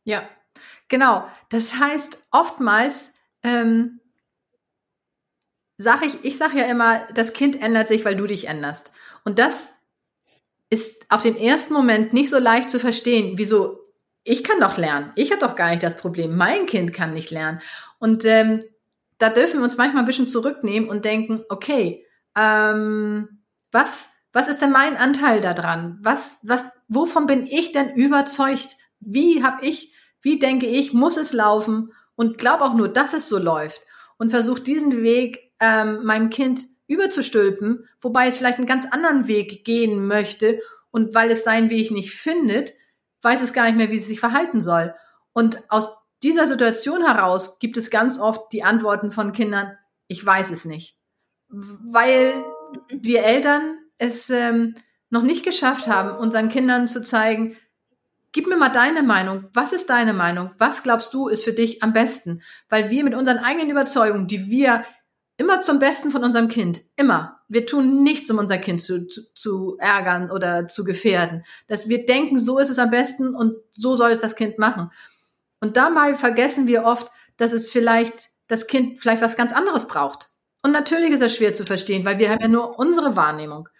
Ja, 0.06 0.22
genau. 0.88 1.28
Das 1.48 1.74
heißt, 1.74 2.26
oftmals 2.30 3.12
ähm, 3.42 4.00
sage 5.76 6.06
ich, 6.06 6.24
ich 6.24 6.38
sage 6.38 6.58
ja 6.58 6.64
immer, 6.64 7.06
das 7.12 7.32
Kind 7.32 7.60
ändert 7.60 7.88
sich, 7.88 8.04
weil 8.04 8.16
du 8.16 8.26
dich 8.26 8.48
änderst. 8.48 8.92
Und 9.24 9.38
das 9.38 9.72
ist 10.70 11.06
auf 11.10 11.22
den 11.22 11.36
ersten 11.36 11.74
Moment 11.74 12.12
nicht 12.12 12.30
so 12.30 12.38
leicht 12.38 12.70
zu 12.70 12.78
verstehen. 12.78 13.36
Wieso? 13.36 13.80
Ich 14.22 14.44
kann 14.44 14.60
doch 14.60 14.78
lernen. 14.78 15.12
Ich 15.16 15.32
habe 15.32 15.40
doch 15.40 15.56
gar 15.56 15.70
nicht 15.70 15.82
das 15.82 15.96
Problem. 15.96 16.36
Mein 16.36 16.66
Kind 16.66 16.92
kann 16.92 17.12
nicht 17.12 17.32
lernen. 17.32 17.60
Und 17.98 18.24
ähm, 18.24 18.62
da 19.18 19.28
dürfen 19.28 19.58
wir 19.58 19.64
uns 19.64 19.76
manchmal 19.76 20.04
ein 20.04 20.06
bisschen 20.06 20.28
zurücknehmen 20.28 20.88
und 20.88 21.04
denken, 21.04 21.42
okay, 21.48 22.06
ähm, 22.36 23.42
was, 23.72 24.10
was 24.32 24.46
ist 24.46 24.62
denn 24.62 24.70
mein 24.70 24.96
Anteil 24.96 25.40
daran? 25.40 25.98
Was, 26.00 26.38
was, 26.42 26.70
wovon 26.86 27.26
bin 27.26 27.44
ich 27.46 27.72
denn 27.72 27.94
überzeugt? 27.94 28.76
Wie 29.06 29.42
habe 29.42 29.64
ich 29.64 29.92
wie 30.26 30.40
denke 30.40 30.66
ich, 30.66 30.92
muss 30.92 31.16
es 31.16 31.32
laufen 31.32 31.92
und 32.16 32.36
glaube 32.36 32.64
auch 32.64 32.74
nur, 32.74 32.88
dass 32.88 33.12
es 33.12 33.28
so 33.28 33.38
läuft 33.38 33.80
und 34.18 34.30
versuche 34.30 34.60
diesen 34.60 35.04
Weg 35.04 35.52
ähm, 35.60 36.04
meinem 36.04 36.30
Kind 36.30 36.66
überzustülpen, 36.88 37.88
wobei 38.00 38.26
es 38.26 38.36
vielleicht 38.36 38.58
einen 38.58 38.66
ganz 38.66 38.86
anderen 38.90 39.28
Weg 39.28 39.64
gehen 39.64 40.08
möchte 40.08 40.60
und 40.90 41.14
weil 41.14 41.30
es 41.30 41.44
seinen 41.44 41.70
Weg 41.70 41.92
nicht 41.92 42.10
findet, 42.10 42.72
weiß 43.22 43.40
es 43.40 43.52
gar 43.52 43.66
nicht 43.66 43.76
mehr, 43.76 43.92
wie 43.92 43.98
es 43.98 44.08
sich 44.08 44.18
verhalten 44.18 44.60
soll. 44.60 44.94
Und 45.32 45.62
aus 45.68 45.96
dieser 46.24 46.48
Situation 46.48 47.04
heraus 47.04 47.60
gibt 47.60 47.76
es 47.76 47.90
ganz 47.90 48.18
oft 48.18 48.52
die 48.52 48.64
Antworten 48.64 49.12
von 49.12 49.32
Kindern, 49.32 49.78
ich 50.08 50.26
weiß 50.26 50.50
es 50.50 50.64
nicht. 50.64 50.96
Weil 51.48 52.44
wir 52.88 53.22
Eltern 53.22 53.78
es 53.98 54.28
ähm, 54.28 54.74
noch 55.08 55.22
nicht 55.22 55.44
geschafft 55.44 55.86
haben, 55.86 56.18
unseren 56.18 56.48
Kindern 56.48 56.88
zu 56.88 57.00
zeigen, 57.00 57.56
Gib 58.36 58.48
mir 58.48 58.58
mal 58.58 58.68
deine 58.68 59.02
Meinung. 59.02 59.46
Was 59.54 59.72
ist 59.72 59.88
deine 59.88 60.12
Meinung? 60.12 60.50
Was 60.58 60.82
glaubst 60.82 61.14
du 61.14 61.28
ist 61.28 61.42
für 61.42 61.54
dich 61.54 61.82
am 61.82 61.94
besten? 61.94 62.42
Weil 62.68 62.90
wir 62.90 63.02
mit 63.02 63.14
unseren 63.14 63.38
eigenen 63.38 63.70
Überzeugungen, 63.70 64.26
die 64.26 64.50
wir 64.50 64.84
immer 65.38 65.62
zum 65.62 65.78
Besten 65.78 66.10
von 66.10 66.22
unserem 66.22 66.48
Kind, 66.48 66.82
immer, 66.96 67.40
wir 67.48 67.64
tun 67.64 68.02
nichts, 68.02 68.30
um 68.30 68.36
unser 68.36 68.58
Kind 68.58 68.82
zu, 68.82 69.06
zu, 69.06 69.22
zu 69.34 69.78
ärgern 69.78 70.30
oder 70.30 70.68
zu 70.68 70.84
gefährden. 70.84 71.44
Dass 71.66 71.88
wir 71.88 72.04
denken, 72.04 72.38
so 72.38 72.58
ist 72.58 72.68
es 72.68 72.78
am 72.78 72.90
besten 72.90 73.34
und 73.34 73.56
so 73.70 73.96
soll 73.96 74.10
es 74.10 74.20
das 74.20 74.36
Kind 74.36 74.58
machen. 74.58 74.90
Und 75.60 75.78
dabei 75.78 76.14
vergessen 76.14 76.66
wir 76.66 76.84
oft, 76.84 77.10
dass 77.38 77.54
es 77.54 77.70
vielleicht 77.70 78.12
das 78.48 78.66
Kind 78.66 79.00
vielleicht 79.00 79.22
was 79.22 79.38
ganz 79.38 79.50
anderes 79.50 79.88
braucht. 79.88 80.28
Und 80.62 80.72
natürlich 80.72 81.08
ist 81.08 81.22
das 81.22 81.34
schwer 81.34 81.54
zu 81.54 81.64
verstehen, 81.64 82.04
weil 82.04 82.18
wir 82.18 82.28
haben 82.28 82.42
ja 82.42 82.48
nur 82.48 82.78
unsere 82.78 83.16
Wahrnehmung. 83.16 83.70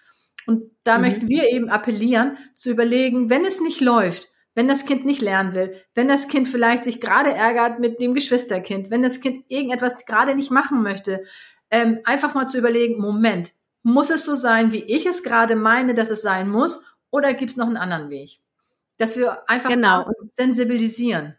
Und 0.47 0.71
da 0.83 0.97
mhm. 0.97 1.05
möchten 1.05 1.29
wir 1.29 1.53
eben 1.53 1.69
appellieren, 1.69 2.39
zu 2.55 2.71
überlegen, 2.71 3.29
wenn 3.29 3.45
es 3.45 3.61
nicht 3.61 3.83
läuft, 3.83 4.31
wenn 4.57 4.67
das 4.67 4.87
Kind 4.87 5.05
nicht 5.05 5.21
lernen 5.21 5.55
will, 5.55 5.81
wenn 5.95 6.09
das 6.09 6.27
Kind 6.27 6.49
vielleicht 6.49 6.83
sich 6.83 7.01
gerade 7.01 7.33
ärgert 7.33 7.79
mit 7.79 8.01
dem 8.01 8.15
Geschwisterkind, 8.15 8.91
wenn 8.91 9.03
das 9.03 9.21
Kind 9.21 9.45
irgendetwas 9.49 10.05
gerade 10.07 10.35
nicht 10.35 10.51
machen 10.51 10.83
möchte, 10.83 11.23
ähm, 11.71 12.01
einfach 12.05 12.35
mal 12.35 12.49
zu 12.49 12.59
überlegen, 12.59 13.01
Moment, 13.01 13.53
muss 13.83 14.11
es 14.11 14.25
so 14.25 14.35
sein, 14.35 14.73
wie 14.73 14.83
ich 14.83 15.07
es 15.07 15.23
gerade 15.23 15.55
meine, 15.55 15.95
dass 15.95 16.11
es 16.11 16.23
sein 16.23 16.49
muss, 16.49 16.83
oder 17.11 17.35
gibt 17.35 17.53
es 17.53 17.57
noch 17.57 17.67
einen 17.67 17.77
anderen 17.77 18.11
Weg? 18.11 18.41
Dass 18.97 19.17
wir 19.17 19.49
einfach 19.49 19.69
genau. 19.71 20.11
sensibilisieren. 20.33 21.37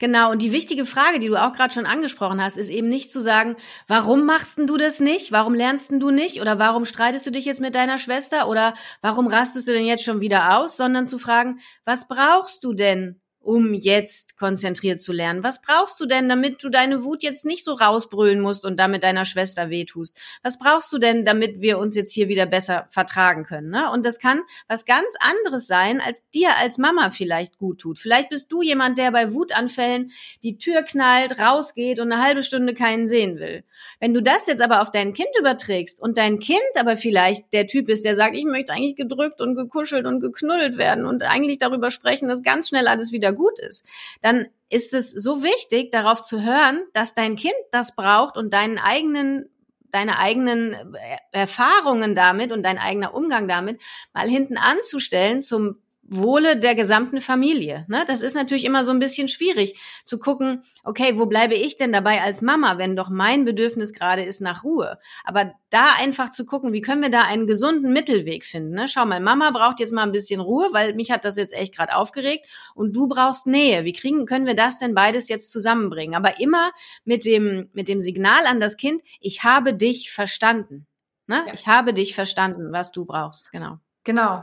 Genau, 0.00 0.30
und 0.30 0.40
die 0.40 0.50
wichtige 0.50 0.86
Frage, 0.86 1.18
die 1.18 1.28
du 1.28 1.36
auch 1.36 1.52
gerade 1.52 1.74
schon 1.74 1.84
angesprochen 1.84 2.42
hast, 2.42 2.56
ist 2.56 2.70
eben 2.70 2.88
nicht 2.88 3.12
zu 3.12 3.20
sagen, 3.20 3.56
warum 3.86 4.24
machst 4.24 4.58
du 4.58 4.78
das 4.78 4.98
nicht? 4.98 5.30
Warum 5.30 5.52
lernst 5.52 5.90
du 5.92 6.10
nicht? 6.10 6.40
Oder 6.40 6.58
warum 6.58 6.86
streitest 6.86 7.26
du 7.26 7.30
dich 7.30 7.44
jetzt 7.44 7.60
mit 7.60 7.74
deiner 7.74 7.98
Schwester? 7.98 8.48
Oder 8.48 8.72
warum 9.02 9.26
rastest 9.26 9.68
du 9.68 9.72
denn 9.72 9.84
jetzt 9.84 10.02
schon 10.02 10.22
wieder 10.22 10.56
aus? 10.58 10.78
Sondern 10.78 11.06
zu 11.06 11.18
fragen, 11.18 11.60
was 11.84 12.08
brauchst 12.08 12.64
du 12.64 12.72
denn? 12.72 13.20
Um 13.42 13.72
jetzt 13.72 14.38
konzentriert 14.38 15.00
zu 15.00 15.12
lernen? 15.12 15.42
Was 15.42 15.62
brauchst 15.62 15.98
du 15.98 16.06
denn, 16.06 16.28
damit 16.28 16.62
du 16.62 16.68
deine 16.68 17.04
Wut 17.04 17.22
jetzt 17.22 17.46
nicht 17.46 17.64
so 17.64 17.72
rausbrüllen 17.72 18.40
musst 18.40 18.64
und 18.64 18.78
damit 18.78 19.02
deiner 19.02 19.24
Schwester 19.24 19.70
wehtust? 19.70 20.16
Was 20.42 20.58
brauchst 20.58 20.92
du 20.92 20.98
denn, 20.98 21.24
damit 21.24 21.60
wir 21.62 21.78
uns 21.78 21.96
jetzt 21.96 22.12
hier 22.12 22.28
wieder 22.28 22.46
besser 22.46 22.86
vertragen 22.90 23.44
können? 23.44 23.70
Ne? 23.70 23.90
Und 23.90 24.04
das 24.04 24.18
kann 24.18 24.42
was 24.68 24.84
ganz 24.84 25.14
anderes 25.20 25.66
sein, 25.66 26.00
als 26.00 26.28
dir 26.30 26.56
als 26.58 26.76
Mama 26.78 27.10
vielleicht 27.10 27.58
gut 27.58 27.80
tut. 27.80 27.98
Vielleicht 27.98 28.28
bist 28.28 28.52
du 28.52 28.60
jemand, 28.62 28.98
der 28.98 29.10
bei 29.10 29.32
Wutanfällen 29.32 30.12
die 30.42 30.58
Tür 30.58 30.82
knallt, 30.82 31.38
rausgeht 31.38 31.98
und 31.98 32.12
eine 32.12 32.22
halbe 32.22 32.42
Stunde 32.42 32.74
keinen 32.74 33.08
sehen 33.08 33.38
will. 33.38 33.64
Wenn 33.98 34.12
du 34.12 34.22
das 34.22 34.46
jetzt 34.46 34.62
aber 34.62 34.82
auf 34.82 34.90
dein 34.90 35.14
Kind 35.14 35.30
überträgst 35.38 36.00
und 36.02 36.18
dein 36.18 36.38
Kind 36.38 36.60
aber 36.78 36.96
vielleicht 36.96 37.52
der 37.54 37.66
Typ 37.66 37.88
ist, 37.88 38.04
der 38.04 38.14
sagt, 38.14 38.36
ich 38.36 38.44
möchte 38.44 38.72
eigentlich 38.72 38.96
gedrückt 38.96 39.40
und 39.40 39.56
gekuschelt 39.56 40.06
und 40.06 40.20
geknuddelt 40.20 40.76
werden 40.76 41.06
und 41.06 41.22
eigentlich 41.22 41.58
darüber 41.58 41.90
sprechen, 41.90 42.28
dass 42.28 42.42
ganz 42.42 42.68
schnell 42.68 42.86
alles 42.86 43.12
wieder 43.12 43.29
gut 43.32 43.58
ist, 43.58 43.84
dann 44.22 44.46
ist 44.68 44.94
es 44.94 45.10
so 45.10 45.42
wichtig, 45.42 45.90
darauf 45.90 46.22
zu 46.22 46.42
hören, 46.42 46.84
dass 46.92 47.14
dein 47.14 47.36
Kind 47.36 47.54
das 47.70 47.94
braucht 47.94 48.36
und 48.36 48.52
deinen 48.52 48.78
eigenen 48.78 49.50
deine 49.92 50.18
eigenen 50.18 50.96
Erfahrungen 51.32 52.14
damit 52.14 52.52
und 52.52 52.62
dein 52.62 52.78
eigener 52.78 53.12
Umgang 53.12 53.48
damit 53.48 53.82
mal 54.12 54.28
hinten 54.28 54.56
anzustellen 54.56 55.42
zum 55.42 55.78
Wohle 56.10 56.56
der 56.56 56.74
gesamten 56.74 57.20
Familie. 57.20 57.86
Ne? 57.88 58.04
Das 58.06 58.20
ist 58.20 58.34
natürlich 58.34 58.64
immer 58.64 58.84
so 58.84 58.90
ein 58.90 58.98
bisschen 58.98 59.28
schwierig 59.28 59.80
zu 60.04 60.18
gucken, 60.18 60.64
okay, 60.82 61.16
wo 61.16 61.26
bleibe 61.26 61.54
ich 61.54 61.76
denn 61.76 61.92
dabei 61.92 62.20
als 62.20 62.42
Mama, 62.42 62.78
wenn 62.78 62.96
doch 62.96 63.10
mein 63.10 63.44
Bedürfnis 63.44 63.92
gerade 63.92 64.24
ist 64.24 64.40
nach 64.40 64.64
Ruhe. 64.64 64.98
Aber 65.24 65.52
da 65.70 65.86
einfach 66.00 66.32
zu 66.32 66.44
gucken, 66.44 66.72
wie 66.72 66.80
können 66.80 67.00
wir 67.00 67.10
da 67.10 67.22
einen 67.22 67.46
gesunden 67.46 67.92
Mittelweg 67.92 68.44
finden. 68.44 68.74
Ne? 68.74 68.88
Schau 68.88 69.06
mal, 69.06 69.20
Mama 69.20 69.52
braucht 69.52 69.78
jetzt 69.78 69.92
mal 69.92 70.02
ein 70.02 70.10
bisschen 70.10 70.40
Ruhe, 70.40 70.68
weil 70.72 70.94
mich 70.94 71.12
hat 71.12 71.24
das 71.24 71.36
jetzt 71.36 71.52
echt 71.52 71.76
gerade 71.76 71.94
aufgeregt 71.94 72.46
und 72.74 72.94
du 72.96 73.06
brauchst 73.06 73.46
Nähe. 73.46 73.84
Wie 73.84 73.92
kriegen, 73.92 74.26
können 74.26 74.46
wir 74.46 74.56
das 74.56 74.80
denn 74.80 74.94
beides 74.94 75.28
jetzt 75.28 75.52
zusammenbringen? 75.52 76.16
Aber 76.16 76.40
immer 76.40 76.72
mit 77.04 77.24
dem, 77.24 77.70
mit 77.72 77.86
dem 77.86 78.00
Signal 78.00 78.46
an 78.46 78.58
das 78.58 78.76
Kind, 78.76 79.02
ich 79.20 79.44
habe 79.44 79.74
dich 79.74 80.10
verstanden. 80.10 80.88
Ne? 81.28 81.44
Ja. 81.46 81.54
Ich 81.54 81.68
habe 81.68 81.94
dich 81.94 82.16
verstanden, 82.16 82.72
was 82.72 82.90
du 82.90 83.04
brauchst. 83.04 83.52
Genau. 83.52 83.78
Genau. 84.02 84.42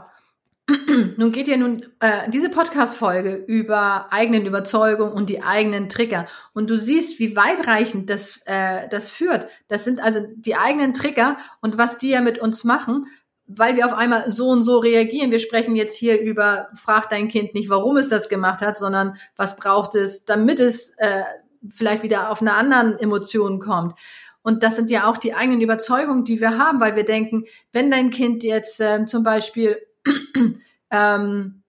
Nun 1.16 1.32
geht 1.32 1.48
ja 1.48 1.56
nun 1.56 1.86
äh, 2.00 2.28
diese 2.28 2.50
Podcast-Folge 2.50 3.36
über 3.46 4.12
eigenen 4.12 4.44
Überzeugung 4.44 5.12
und 5.12 5.30
die 5.30 5.42
eigenen 5.42 5.88
Trigger. 5.88 6.26
Und 6.52 6.68
du 6.68 6.76
siehst, 6.76 7.18
wie 7.18 7.36
weitreichend 7.36 8.10
das, 8.10 8.42
äh, 8.44 8.86
das 8.90 9.08
führt. 9.08 9.48
Das 9.68 9.84
sind 9.84 10.02
also 10.02 10.20
die 10.36 10.56
eigenen 10.56 10.92
Trigger 10.92 11.38
und 11.62 11.78
was 11.78 11.96
die 11.96 12.10
ja 12.10 12.20
mit 12.20 12.38
uns 12.38 12.64
machen, 12.64 13.06
weil 13.46 13.76
wir 13.76 13.86
auf 13.86 13.94
einmal 13.94 14.30
so 14.30 14.48
und 14.48 14.62
so 14.62 14.76
reagieren. 14.76 15.30
Wir 15.30 15.38
sprechen 15.38 15.74
jetzt 15.74 15.96
hier 15.96 16.20
über, 16.20 16.68
frag 16.74 17.08
dein 17.08 17.28
Kind 17.28 17.54
nicht, 17.54 17.70
warum 17.70 17.96
es 17.96 18.10
das 18.10 18.28
gemacht 18.28 18.60
hat, 18.60 18.76
sondern 18.76 19.16
was 19.36 19.56
braucht 19.56 19.94
es, 19.94 20.26
damit 20.26 20.60
es 20.60 20.90
äh, 20.98 21.22
vielleicht 21.70 22.02
wieder 22.02 22.30
auf 22.30 22.42
eine 22.42 22.52
anderen 22.52 22.98
Emotion 22.98 23.58
kommt. 23.58 23.94
Und 24.42 24.62
das 24.62 24.76
sind 24.76 24.90
ja 24.90 25.10
auch 25.10 25.16
die 25.16 25.32
eigenen 25.32 25.62
Überzeugungen, 25.62 26.24
die 26.24 26.40
wir 26.40 26.58
haben, 26.58 26.78
weil 26.78 26.94
wir 26.94 27.04
denken, 27.04 27.44
wenn 27.72 27.90
dein 27.90 28.10
Kind 28.10 28.44
jetzt 28.44 28.80
äh, 28.80 29.06
zum 29.06 29.22
Beispiel 29.22 29.78
ähm, 30.90 31.62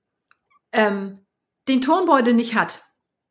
ähm, 0.72 1.20
den 1.68 1.82
Turnbeutel 1.82 2.34
nicht 2.34 2.56
hat. 2.56 2.84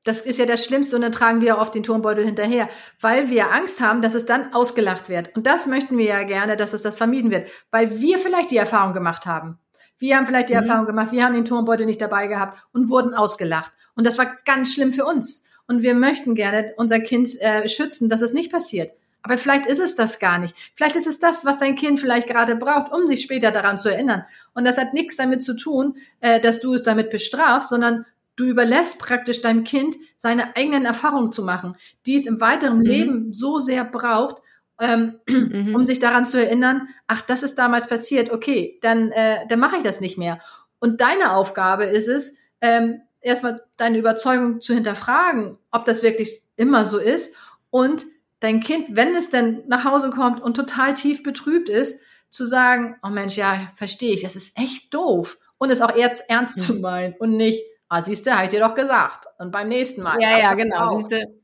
Das 0.05 0.21
ist 0.21 0.39
ja 0.39 0.47
das 0.47 0.65
Schlimmste 0.65 0.97
und 0.97 1.03
dann 1.03 1.13
tragen 1.13 1.41
wir 1.41 1.59
oft 1.59 1.75
den 1.75 1.83
Turnbeutel 1.83 2.25
hinterher, 2.25 2.69
weil 3.01 3.31
wir 3.31 3.53
Angst 3.53 3.81
haben, 3.81 4.01
dass 4.01 4.15
es 4.15 4.25
dann 4.25 4.55
ausgelacht 4.55 5.09
wird. 5.09 5.37
Und 5.37 5.47
das 5.47 5.67
möchten 5.67 5.99
wir 5.99 6.07
ja 6.07 6.23
gerne, 6.23 6.57
dass 6.57 6.73
es 6.73 6.83
das 6.83 6.97
vermieden 6.97 7.31
wird, 7.31 7.51
weil 7.71 8.01
wir 8.01 8.19
vielleicht 8.19 8.51
die 8.51 8.57
Erfahrung 8.57 8.95
gemacht 8.95 9.27
haben. 9.27 9.59
Wir 9.99 10.17
haben 10.17 10.27
vielleicht 10.27 10.49
die 10.49 10.55
mhm. 10.55 10.61
Erfahrung 10.61 10.87
gemacht, 10.87 11.13
wir 11.13 11.25
haben 11.25 11.35
den 11.35 11.45
Turnbeutel 11.45 11.85
nicht 11.85 12.01
dabei 12.01 12.29
gehabt 12.29 12.59
und 12.73 12.89
wurden 12.89 13.15
ausgelacht. 13.15 13.73
Und 13.95 14.07
das 14.07 14.17
war 14.17 14.37
ganz 14.45 14.73
schlimm 14.73 14.93
für 14.93 15.05
uns. 15.05 15.43
Und 15.67 15.83
wir 15.83 15.95
möchten 15.95 16.35
gerne 16.35 16.73
unser 16.77 17.01
Kind 17.01 17.39
äh, 17.41 17.69
schützen, 17.69 18.09
dass 18.09 18.23
es 18.23 18.33
nicht 18.33 18.51
passiert. 18.51 18.93
Aber 19.23 19.37
vielleicht 19.37 19.67
ist 19.67 19.81
es 19.81 19.95
das 19.95 20.19
gar 20.19 20.39
nicht. 20.39 20.55
Vielleicht 20.75 20.97
ist 20.97 21.07
es 21.07 21.19
das, 21.19 21.45
was 21.45 21.59
dein 21.59 21.75
Kind 21.75 22.01
vielleicht 22.01 22.29
gerade 22.29 22.57
braucht, 22.57 22.93
um 22.93 23.07
sich 23.07 23.23
später 23.23 23.51
daran 23.51 23.79
zu 23.79 23.89
erinnern. 23.89 24.25
Und 24.55 24.65
das 24.65 24.79
hat 24.79 24.95
nichts 24.95 25.17
damit 25.17 25.43
zu 25.43 25.57
tun, 25.57 25.97
äh, 26.21 26.41
dass 26.41 26.61
du 26.61 26.75
es 26.75 26.83
damit 26.83 27.11
bestrafst, 27.11 27.71
sondern 27.71 28.07
du 28.37 28.45
überlässt 28.45 28.99
praktisch 28.99 29.41
deinem 29.41 29.65
Kind 29.65 29.97
seine 30.17 30.57
eigenen 30.57 30.85
Erfahrungen 30.85 31.33
zu 31.33 31.43
machen, 31.43 31.77
die 32.07 32.17
es 32.17 32.27
im 32.27 32.41
weiteren 32.41 32.79
mhm. 32.79 32.87
Leben 32.87 33.31
so 33.31 33.59
sehr 33.59 33.85
braucht, 33.85 34.43
ähm, 34.81 35.19
mhm. 35.29 35.75
um 35.75 35.85
sich 35.85 35.99
daran 35.99 36.25
zu 36.25 36.39
erinnern, 36.39 36.89
ach, 37.07 37.23
das 37.23 37.43
ist 37.43 37.59
damals 37.59 37.89
passiert, 37.89 38.31
okay, 38.31 38.79
dann, 38.83 39.11
äh, 39.11 39.47
dann 39.49 39.59
mache 39.59 39.77
ich 39.77 39.83
das 39.83 40.01
nicht 40.01 40.19
mehr. 40.19 40.41
Und 40.79 41.01
deine 41.01 41.33
Aufgabe 41.33 41.85
ist 41.85 42.09
es, 42.09 42.35
ähm, 42.61 43.01
erstmal 43.21 43.63
deine 43.77 43.99
Überzeugung 43.99 44.61
zu 44.61 44.75
hinterfragen, 44.75 45.59
ob 45.73 45.85
das 45.85 46.03
wirklich 46.03 46.43
immer 46.57 46.85
so 46.85 46.99
ist 46.99 47.35
und 47.71 48.07
dein 48.41 48.61
Kind, 48.61 48.97
wenn 48.97 49.15
es 49.15 49.31
dann 49.31 49.63
nach 49.67 49.85
Hause 49.85 50.11
kommt 50.11 50.41
und 50.43 50.55
total 50.55 50.95
tief 50.95 51.23
betrübt 51.23 51.69
ist, 51.69 52.01
zu 52.31 52.45
sagen, 52.45 52.97
oh 53.03 53.09
Mensch, 53.09 53.37
ja, 53.37 53.73
verstehe 53.77 54.13
ich, 54.13 54.23
das 54.23 54.37
ist 54.37 54.57
echt 54.59 54.93
doof. 54.93 55.39
Und 55.59 55.71
es 55.71 55.81
auch 55.81 55.95
ernst, 55.95 56.23
ernst 56.29 56.57
hm. 56.57 56.63
zu 56.63 56.75
meinen 56.77 57.15
und 57.19 57.37
nicht, 57.37 57.65
ah, 57.89 58.03
siehst 58.03 58.27
du, 58.27 58.33
habe 58.33 58.45
ich 58.45 58.51
dir 58.51 58.61
doch 58.61 58.75
gesagt. 58.75 59.27
Und 59.39 59.51
beim 59.51 59.69
nächsten 59.69 60.03
Mal. 60.03 60.21
Ja, 60.21 60.39
ja, 60.39 60.55
genau. 60.55 60.99
Siehst 60.99 61.11
du, 61.11 61.39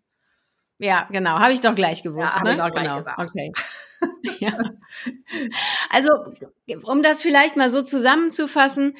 ja, 0.78 1.08
genau. 1.10 1.38
Habe 1.38 1.52
ich 1.52 1.60
doch 1.60 1.74
gleich 1.74 2.02
gewusst. 2.02 2.34
Ja, 2.36 2.42
ne? 2.42 2.56
doch 2.56 2.70
gleich 2.70 2.84
genau. 2.84 2.98
gesagt. 2.98 3.18
Okay. 3.18 3.52
ja. 4.40 4.58
Also, 5.90 6.10
um 6.84 7.02
das 7.02 7.22
vielleicht 7.22 7.56
mal 7.56 7.70
so 7.70 7.82
zusammenzufassen, 7.82 8.96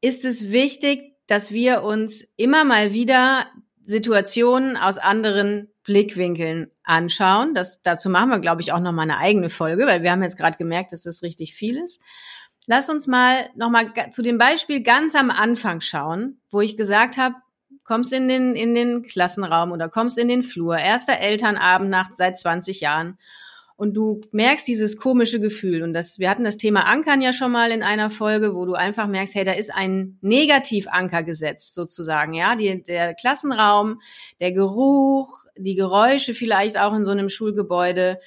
ist 0.00 0.24
es 0.24 0.52
wichtig, 0.52 1.14
dass 1.26 1.52
wir 1.52 1.82
uns 1.82 2.22
immer 2.36 2.64
mal 2.64 2.92
wieder 2.92 3.46
Situationen 3.86 4.76
aus 4.76 4.98
anderen 4.98 5.68
Blickwinkeln 5.84 6.70
anschauen. 6.82 7.54
Das, 7.54 7.80
dazu 7.82 8.10
machen 8.10 8.30
wir, 8.30 8.40
glaube 8.40 8.60
ich, 8.60 8.72
auch 8.72 8.80
noch 8.80 8.92
mal 8.92 9.02
eine 9.02 9.18
eigene 9.18 9.48
Folge, 9.48 9.86
weil 9.86 10.02
wir 10.02 10.10
haben 10.10 10.22
jetzt 10.22 10.36
gerade 10.36 10.58
gemerkt, 10.58 10.92
dass 10.92 11.04
das 11.04 11.22
richtig 11.22 11.54
viel 11.54 11.78
ist. 11.78 12.02
Lass 12.66 12.90
uns 12.90 13.06
mal 13.06 13.48
noch 13.54 13.70
mal 13.70 13.92
zu 14.10 14.22
dem 14.22 14.38
Beispiel 14.38 14.82
ganz 14.82 15.14
am 15.14 15.30
Anfang 15.30 15.80
schauen, 15.80 16.40
wo 16.50 16.60
ich 16.60 16.76
gesagt 16.76 17.16
habe, 17.16 17.36
kommst 17.84 18.12
in 18.12 18.26
den, 18.26 18.56
in 18.56 18.74
den 18.74 19.04
Klassenraum 19.04 19.70
oder 19.70 19.88
kommst 19.88 20.18
in 20.18 20.26
den 20.26 20.42
Flur, 20.42 20.76
erster 20.76 21.20
Elternabend 21.20 21.88
nach 21.88 22.10
seit 22.14 22.38
20 22.38 22.80
Jahren 22.80 23.18
und 23.76 23.94
du 23.94 24.20
merkst 24.32 24.66
dieses 24.66 24.96
komische 24.96 25.38
Gefühl. 25.38 25.82
Und 25.82 25.92
das, 25.92 26.18
wir 26.18 26.30
hatten 26.30 26.44
das 26.44 26.56
Thema 26.56 26.86
Ankern 26.86 27.20
ja 27.20 27.32
schon 27.32 27.52
mal 27.52 27.70
in 27.70 27.82
einer 27.82 28.10
Folge, 28.10 28.54
wo 28.54 28.64
du 28.64 28.72
einfach 28.72 29.06
merkst, 29.06 29.34
hey, 29.34 29.44
da 29.44 29.52
ist 29.52 29.72
ein 29.72 30.18
Negativanker 30.22 31.22
gesetzt, 31.22 31.74
sozusagen, 31.74 32.32
ja. 32.32 32.56
Die, 32.56 32.82
der 32.82 33.14
Klassenraum, 33.14 34.00
der 34.40 34.52
Geruch, 34.52 35.28
die 35.56 35.74
Geräusche 35.74 36.32
vielleicht 36.32 36.78
auch 36.78 36.94
in 36.94 37.04
so 37.04 37.10
einem 37.10 37.28
Schulgebäude 37.28 38.18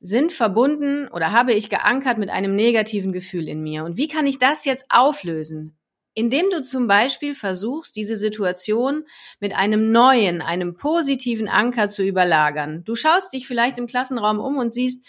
sind 0.00 0.32
verbunden 0.32 1.08
oder 1.08 1.32
habe 1.32 1.52
ich 1.52 1.70
geankert 1.70 2.18
mit 2.18 2.30
einem 2.30 2.54
negativen 2.54 3.12
Gefühl 3.12 3.48
in 3.48 3.62
mir. 3.62 3.84
Und 3.84 3.96
wie 3.96 4.08
kann 4.08 4.26
ich 4.26 4.38
das 4.38 4.64
jetzt 4.64 4.86
auflösen? 4.90 5.76
Indem 6.14 6.50
du 6.50 6.62
zum 6.62 6.86
Beispiel 6.86 7.34
versuchst, 7.34 7.96
diese 7.96 8.16
Situation 8.16 9.04
mit 9.40 9.54
einem 9.54 9.90
neuen, 9.90 10.42
einem 10.42 10.76
positiven 10.76 11.48
Anker 11.48 11.88
zu 11.88 12.04
überlagern. 12.04 12.82
Du 12.84 12.94
schaust 12.94 13.32
dich 13.32 13.46
vielleicht 13.46 13.78
im 13.78 13.86
Klassenraum 13.86 14.38
um 14.38 14.56
und 14.56 14.70
siehst, 14.70 15.04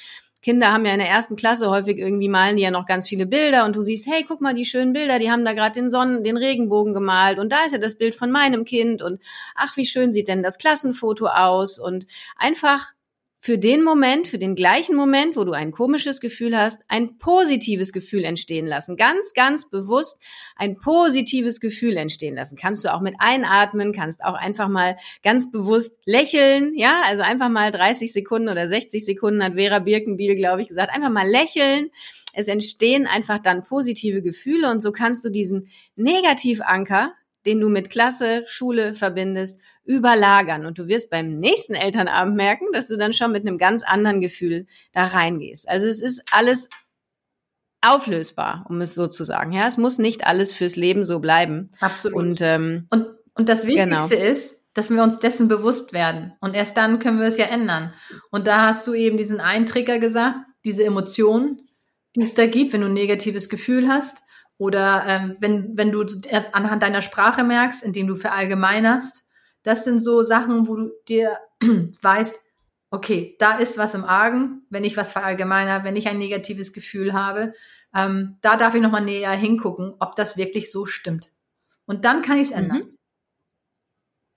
Kinder 0.45 0.71
haben 0.71 0.85
ja 0.85 0.93
in 0.93 0.99
der 0.99 1.09
ersten 1.09 1.35
Klasse 1.35 1.71
häufig 1.71 1.97
irgendwie 1.97 2.29
malen 2.29 2.55
die 2.55 2.61
ja 2.61 2.69
noch 2.69 2.85
ganz 2.85 3.07
viele 3.07 3.25
Bilder 3.25 3.65
und 3.65 3.75
du 3.75 3.81
siehst, 3.81 4.05
hey, 4.05 4.23
guck 4.27 4.41
mal 4.41 4.53
die 4.53 4.65
schönen 4.65 4.93
Bilder, 4.93 5.17
die 5.17 5.31
haben 5.31 5.43
da 5.43 5.53
gerade 5.53 5.73
den 5.73 5.89
Sonnen, 5.89 6.23
den 6.23 6.37
Regenbogen 6.37 6.93
gemalt 6.93 7.39
und 7.39 7.51
da 7.51 7.65
ist 7.65 7.71
ja 7.71 7.79
das 7.79 7.95
Bild 7.95 8.13
von 8.13 8.29
meinem 8.29 8.63
Kind 8.63 9.01
und 9.01 9.19
ach, 9.55 9.75
wie 9.75 9.87
schön 9.87 10.13
sieht 10.13 10.27
denn 10.27 10.43
das 10.43 10.59
Klassenfoto 10.59 11.25
aus 11.25 11.79
und 11.79 12.05
einfach 12.35 12.93
für 13.45 13.59
den 13.59 13.83
Moment, 13.83 14.27
für 14.27 14.39
den 14.39 14.55
gleichen 14.55 14.95
Moment, 14.95 15.35
wo 15.35 15.43
du 15.43 15.51
ein 15.51 15.71
komisches 15.71 16.19
Gefühl 16.19 16.57
hast, 16.57 16.81
ein 16.87 17.19
positives 17.19 17.93
Gefühl 17.93 18.23
entstehen 18.23 18.65
lassen. 18.65 18.97
Ganz, 18.97 19.33
ganz 19.35 19.69
bewusst 19.69 20.19
ein 20.55 20.77
positives 20.77 21.59
Gefühl 21.59 21.95
entstehen 21.97 22.33
lassen. 22.33 22.57
Kannst 22.59 22.83
du 22.83 22.91
auch 22.91 23.01
mit 23.01 23.13
einatmen, 23.19 23.93
kannst 23.93 24.23
auch 24.23 24.33
einfach 24.33 24.67
mal 24.67 24.97
ganz 25.21 25.51
bewusst 25.51 25.93
lächeln, 26.05 26.75
ja, 26.75 27.03
also 27.05 27.21
einfach 27.21 27.49
mal 27.49 27.69
30 27.69 28.11
Sekunden 28.11 28.49
oder 28.49 28.67
60 28.67 29.05
Sekunden 29.05 29.43
hat 29.43 29.53
Vera 29.53 29.77
Birkenbiel, 29.77 30.33
glaube 30.33 30.63
ich, 30.63 30.69
gesagt, 30.69 30.91
einfach 30.91 31.11
mal 31.11 31.29
lächeln. 31.29 31.91
Es 32.33 32.47
entstehen 32.47 33.05
einfach 33.05 33.37
dann 33.37 33.63
positive 33.63 34.23
Gefühle 34.23 34.71
und 34.71 34.81
so 34.81 34.91
kannst 34.91 35.23
du 35.23 35.29
diesen 35.29 35.67
Negativanker, 35.95 37.13
den 37.45 37.59
du 37.59 37.69
mit 37.69 37.91
Klasse, 37.91 38.43
Schule 38.47 38.95
verbindest, 38.95 39.61
überlagern. 39.85 40.65
Und 40.65 40.77
du 40.77 40.87
wirst 40.87 41.09
beim 41.09 41.39
nächsten 41.39 41.75
Elternabend 41.75 42.35
merken, 42.35 42.65
dass 42.73 42.87
du 42.87 42.97
dann 42.97 43.13
schon 43.13 43.31
mit 43.31 43.47
einem 43.47 43.57
ganz 43.57 43.83
anderen 43.83 44.19
Gefühl 44.19 44.67
da 44.91 45.05
reingehst. 45.05 45.69
Also 45.69 45.87
es 45.87 46.01
ist 46.01 46.23
alles 46.31 46.69
auflösbar, 47.81 48.65
um 48.67 48.81
es 48.81 48.95
so 48.95 49.07
zu 49.07 49.23
sagen. 49.23 49.51
Ja, 49.51 49.67
es 49.67 49.77
muss 49.77 49.99
nicht 49.99 50.25
alles 50.25 50.53
fürs 50.53 50.75
Leben 50.75 51.05
so 51.05 51.19
bleiben. 51.19 51.71
Absolut. 51.79 52.17
Und, 52.17 52.41
ähm, 52.41 52.87
und, 52.89 53.07
und 53.35 53.47
das 53.47 53.65
Wichtigste 53.65 54.17
genau. 54.17 54.31
ist, 54.31 54.59
dass 54.73 54.89
wir 54.89 55.01
uns 55.03 55.19
dessen 55.19 55.47
bewusst 55.47 55.93
werden. 55.93 56.33
Und 56.41 56.55
erst 56.55 56.75
dann 56.77 56.99
können 56.99 57.19
wir 57.19 57.27
es 57.27 57.37
ja 57.37 57.45
ändern. 57.45 57.93
Und 58.31 58.47
da 58.47 58.67
hast 58.67 58.87
du 58.87 58.93
eben 58.93 59.17
diesen 59.17 59.39
einen 59.39 59.65
Trigger 59.65 59.99
gesagt, 59.99 60.35
diese 60.65 60.83
Emotionen, 60.83 61.69
die 62.15 62.23
es 62.23 62.33
da 62.33 62.47
gibt, 62.47 62.73
wenn 62.73 62.81
du 62.81 62.87
ein 62.87 62.93
negatives 62.93 63.49
Gefühl 63.49 63.87
hast. 63.87 64.23
Oder 64.57 65.03
ähm, 65.07 65.37
wenn, 65.39 65.77
wenn 65.77 65.91
du 65.91 66.03
jetzt 66.03 66.55
anhand 66.55 66.81
deiner 66.81 67.01
Sprache 67.01 67.43
merkst, 67.43 67.83
indem 67.83 68.07
du 68.07 68.15
verallgemeinerst, 68.15 69.24
das 69.65 69.83
sind 69.83 69.99
so 69.99 70.23
Sachen, 70.23 70.67
wo 70.67 70.75
du 70.75 70.91
dir 71.07 71.39
weißt, 72.01 72.35
okay, 72.91 73.35
da 73.39 73.57
ist 73.57 73.77
was 73.77 73.93
im 73.93 74.05
Argen, 74.05 74.61
wenn 74.69 74.83
ich 74.83 74.95
was 74.95 75.11
verallgemeiner, 75.11 75.83
wenn 75.83 75.95
ich 75.95 76.07
ein 76.07 76.19
negatives 76.19 76.71
Gefühl 76.71 77.13
habe, 77.13 77.53
ähm, 77.93 78.37
da 78.41 78.57
darf 78.57 78.75
ich 78.75 78.81
nochmal 78.81 79.03
näher 79.03 79.31
hingucken, 79.31 79.95
ob 79.99 80.15
das 80.15 80.37
wirklich 80.37 80.71
so 80.71 80.85
stimmt. 80.85 81.31
Und 81.85 82.05
dann 82.05 82.21
kann 82.21 82.37
ich 82.37 82.49
es 82.49 82.51
ändern. 82.51 82.77
Mhm. 82.77 82.97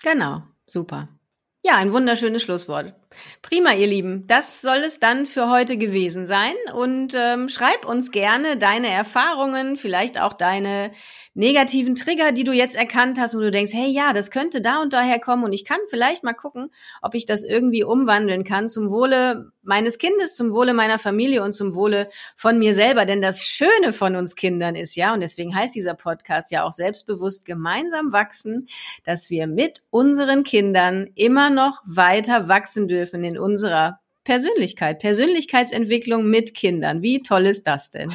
Genau, 0.03 0.43
super. 0.67 1.09
Ja, 1.65 1.77
ein 1.77 1.93
wunderschönes 1.93 2.43
Schlusswort. 2.43 2.95
Prima, 3.43 3.73
ihr 3.73 3.89
Lieben. 3.89 4.27
Das 4.29 4.61
soll 4.61 4.79
es 4.79 5.01
dann 5.01 5.27
für 5.27 5.51
heute 5.51 5.77
gewesen 5.77 6.27
sein. 6.27 6.55
Und 6.73 7.15
ähm, 7.15 7.49
schreib 7.49 7.85
uns 7.85 8.13
gerne 8.13 8.57
deine 8.57 8.89
Erfahrungen, 8.89 9.77
vielleicht 9.77 10.21
auch 10.21 10.33
deine 10.33 10.93
negativen 11.39 11.95
Trigger, 11.95 12.33
die 12.33 12.43
du 12.43 12.53
jetzt 12.53 12.75
erkannt 12.75 13.19
hast 13.19 13.37
und 13.37 13.43
du 13.43 13.53
denkst, 13.53 13.73
hey, 13.73 13.89
ja, 13.89 14.13
das 14.13 14.33
könnte 14.33 14.61
da 14.61 14.83
und 14.83 14.93
daher 14.93 15.21
kommen 15.21 15.45
und 15.45 15.53
ich 15.53 15.65
kann 15.65 15.79
vielleicht 15.89 16.25
mal 16.25 16.35
gucken, 16.35 16.71
ob 17.01 17.15
ich 17.15 17.27
das 17.27 17.45
irgendwie 17.45 17.85
umwandeln 17.85 18.43
kann 18.43 18.69
zum 18.69 18.91
Wohle 18.91 19.53
meines 19.63 19.99
Kindes, 19.99 20.35
zum 20.35 20.53
Wohle 20.53 20.75
meiner 20.75 20.99
Familie 20.99 21.45
und 21.45 21.53
zum 21.53 21.77
Wohle 21.77 22.11
von 22.37 22.59
mir 22.59 22.75
selber. 22.75 23.05
Denn 23.05 23.23
das 23.23 23.41
Schöne 23.41 23.93
von 23.93 24.17
uns 24.17 24.35
Kindern 24.35 24.75
ist 24.75 24.97
ja, 24.97 25.15
und 25.15 25.21
deswegen 25.21 25.55
heißt 25.55 25.77
dieser 25.77 25.95
Podcast 25.95 26.51
ja 26.51 26.65
auch 26.65 26.73
selbstbewusst 26.73 27.45
gemeinsam 27.45 28.13
wachsen, 28.13 28.69
dass 29.05 29.31
wir 29.31 29.47
mit 29.47 29.83
unseren 29.91 30.43
Kindern 30.43 31.07
immer 31.15 31.51
noch 31.51 31.81
weiter 31.87 32.49
wachsen 32.49 32.89
dürfen 32.89 33.23
in 33.23 33.39
unserer 33.39 34.01
Persönlichkeit, 34.25 34.99
Persönlichkeitsentwicklung 34.99 36.29
mit 36.29 36.55
Kindern. 36.55 37.01
Wie 37.01 37.23
toll 37.23 37.47
ist 37.47 37.69
das 37.69 37.91
denn? 37.91 38.11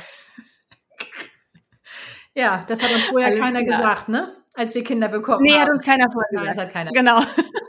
Ja, 2.36 2.66
das 2.68 2.82
hat 2.82 2.92
uns 2.92 3.06
vorher 3.06 3.28
Alles 3.30 3.40
keiner 3.40 3.64
klar. 3.64 3.78
gesagt, 3.78 4.10
ne? 4.10 4.36
Als 4.54 4.74
wir 4.76 4.84
Kinder 4.84 5.08
bekommen 5.08 5.44
nee, 5.44 5.52
haben. 5.52 5.58
Nee, 5.58 5.62
hat 5.62 5.70
uns 5.70 5.84
keiner 5.84 6.12
vorher 6.12 6.30
gesagt. 6.30 6.46
Nein, 6.46 6.56
das 6.56 6.66
hat 6.66 6.74
keiner. 6.74 6.92
Genau. 6.92 7.22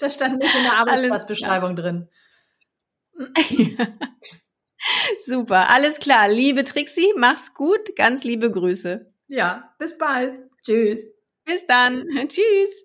Das 0.00 0.14
stand 0.14 0.38
nicht 0.38 0.54
in 0.54 0.64
der 0.64 0.76
Arbeitsplatzbeschreibung 0.76 1.76
drin. 1.76 2.08
Super, 5.20 5.70
alles 5.70 6.00
klar. 6.00 6.28
Liebe 6.28 6.64
Trixie, 6.64 7.12
mach's 7.16 7.54
gut. 7.54 7.96
Ganz 7.96 8.24
liebe 8.24 8.50
Grüße. 8.50 9.10
Ja, 9.28 9.74
bis 9.78 9.96
bald. 9.96 10.50
Tschüss. 10.62 11.08
Bis 11.44 11.66
dann. 11.66 12.04
Tschüss. 12.28 12.83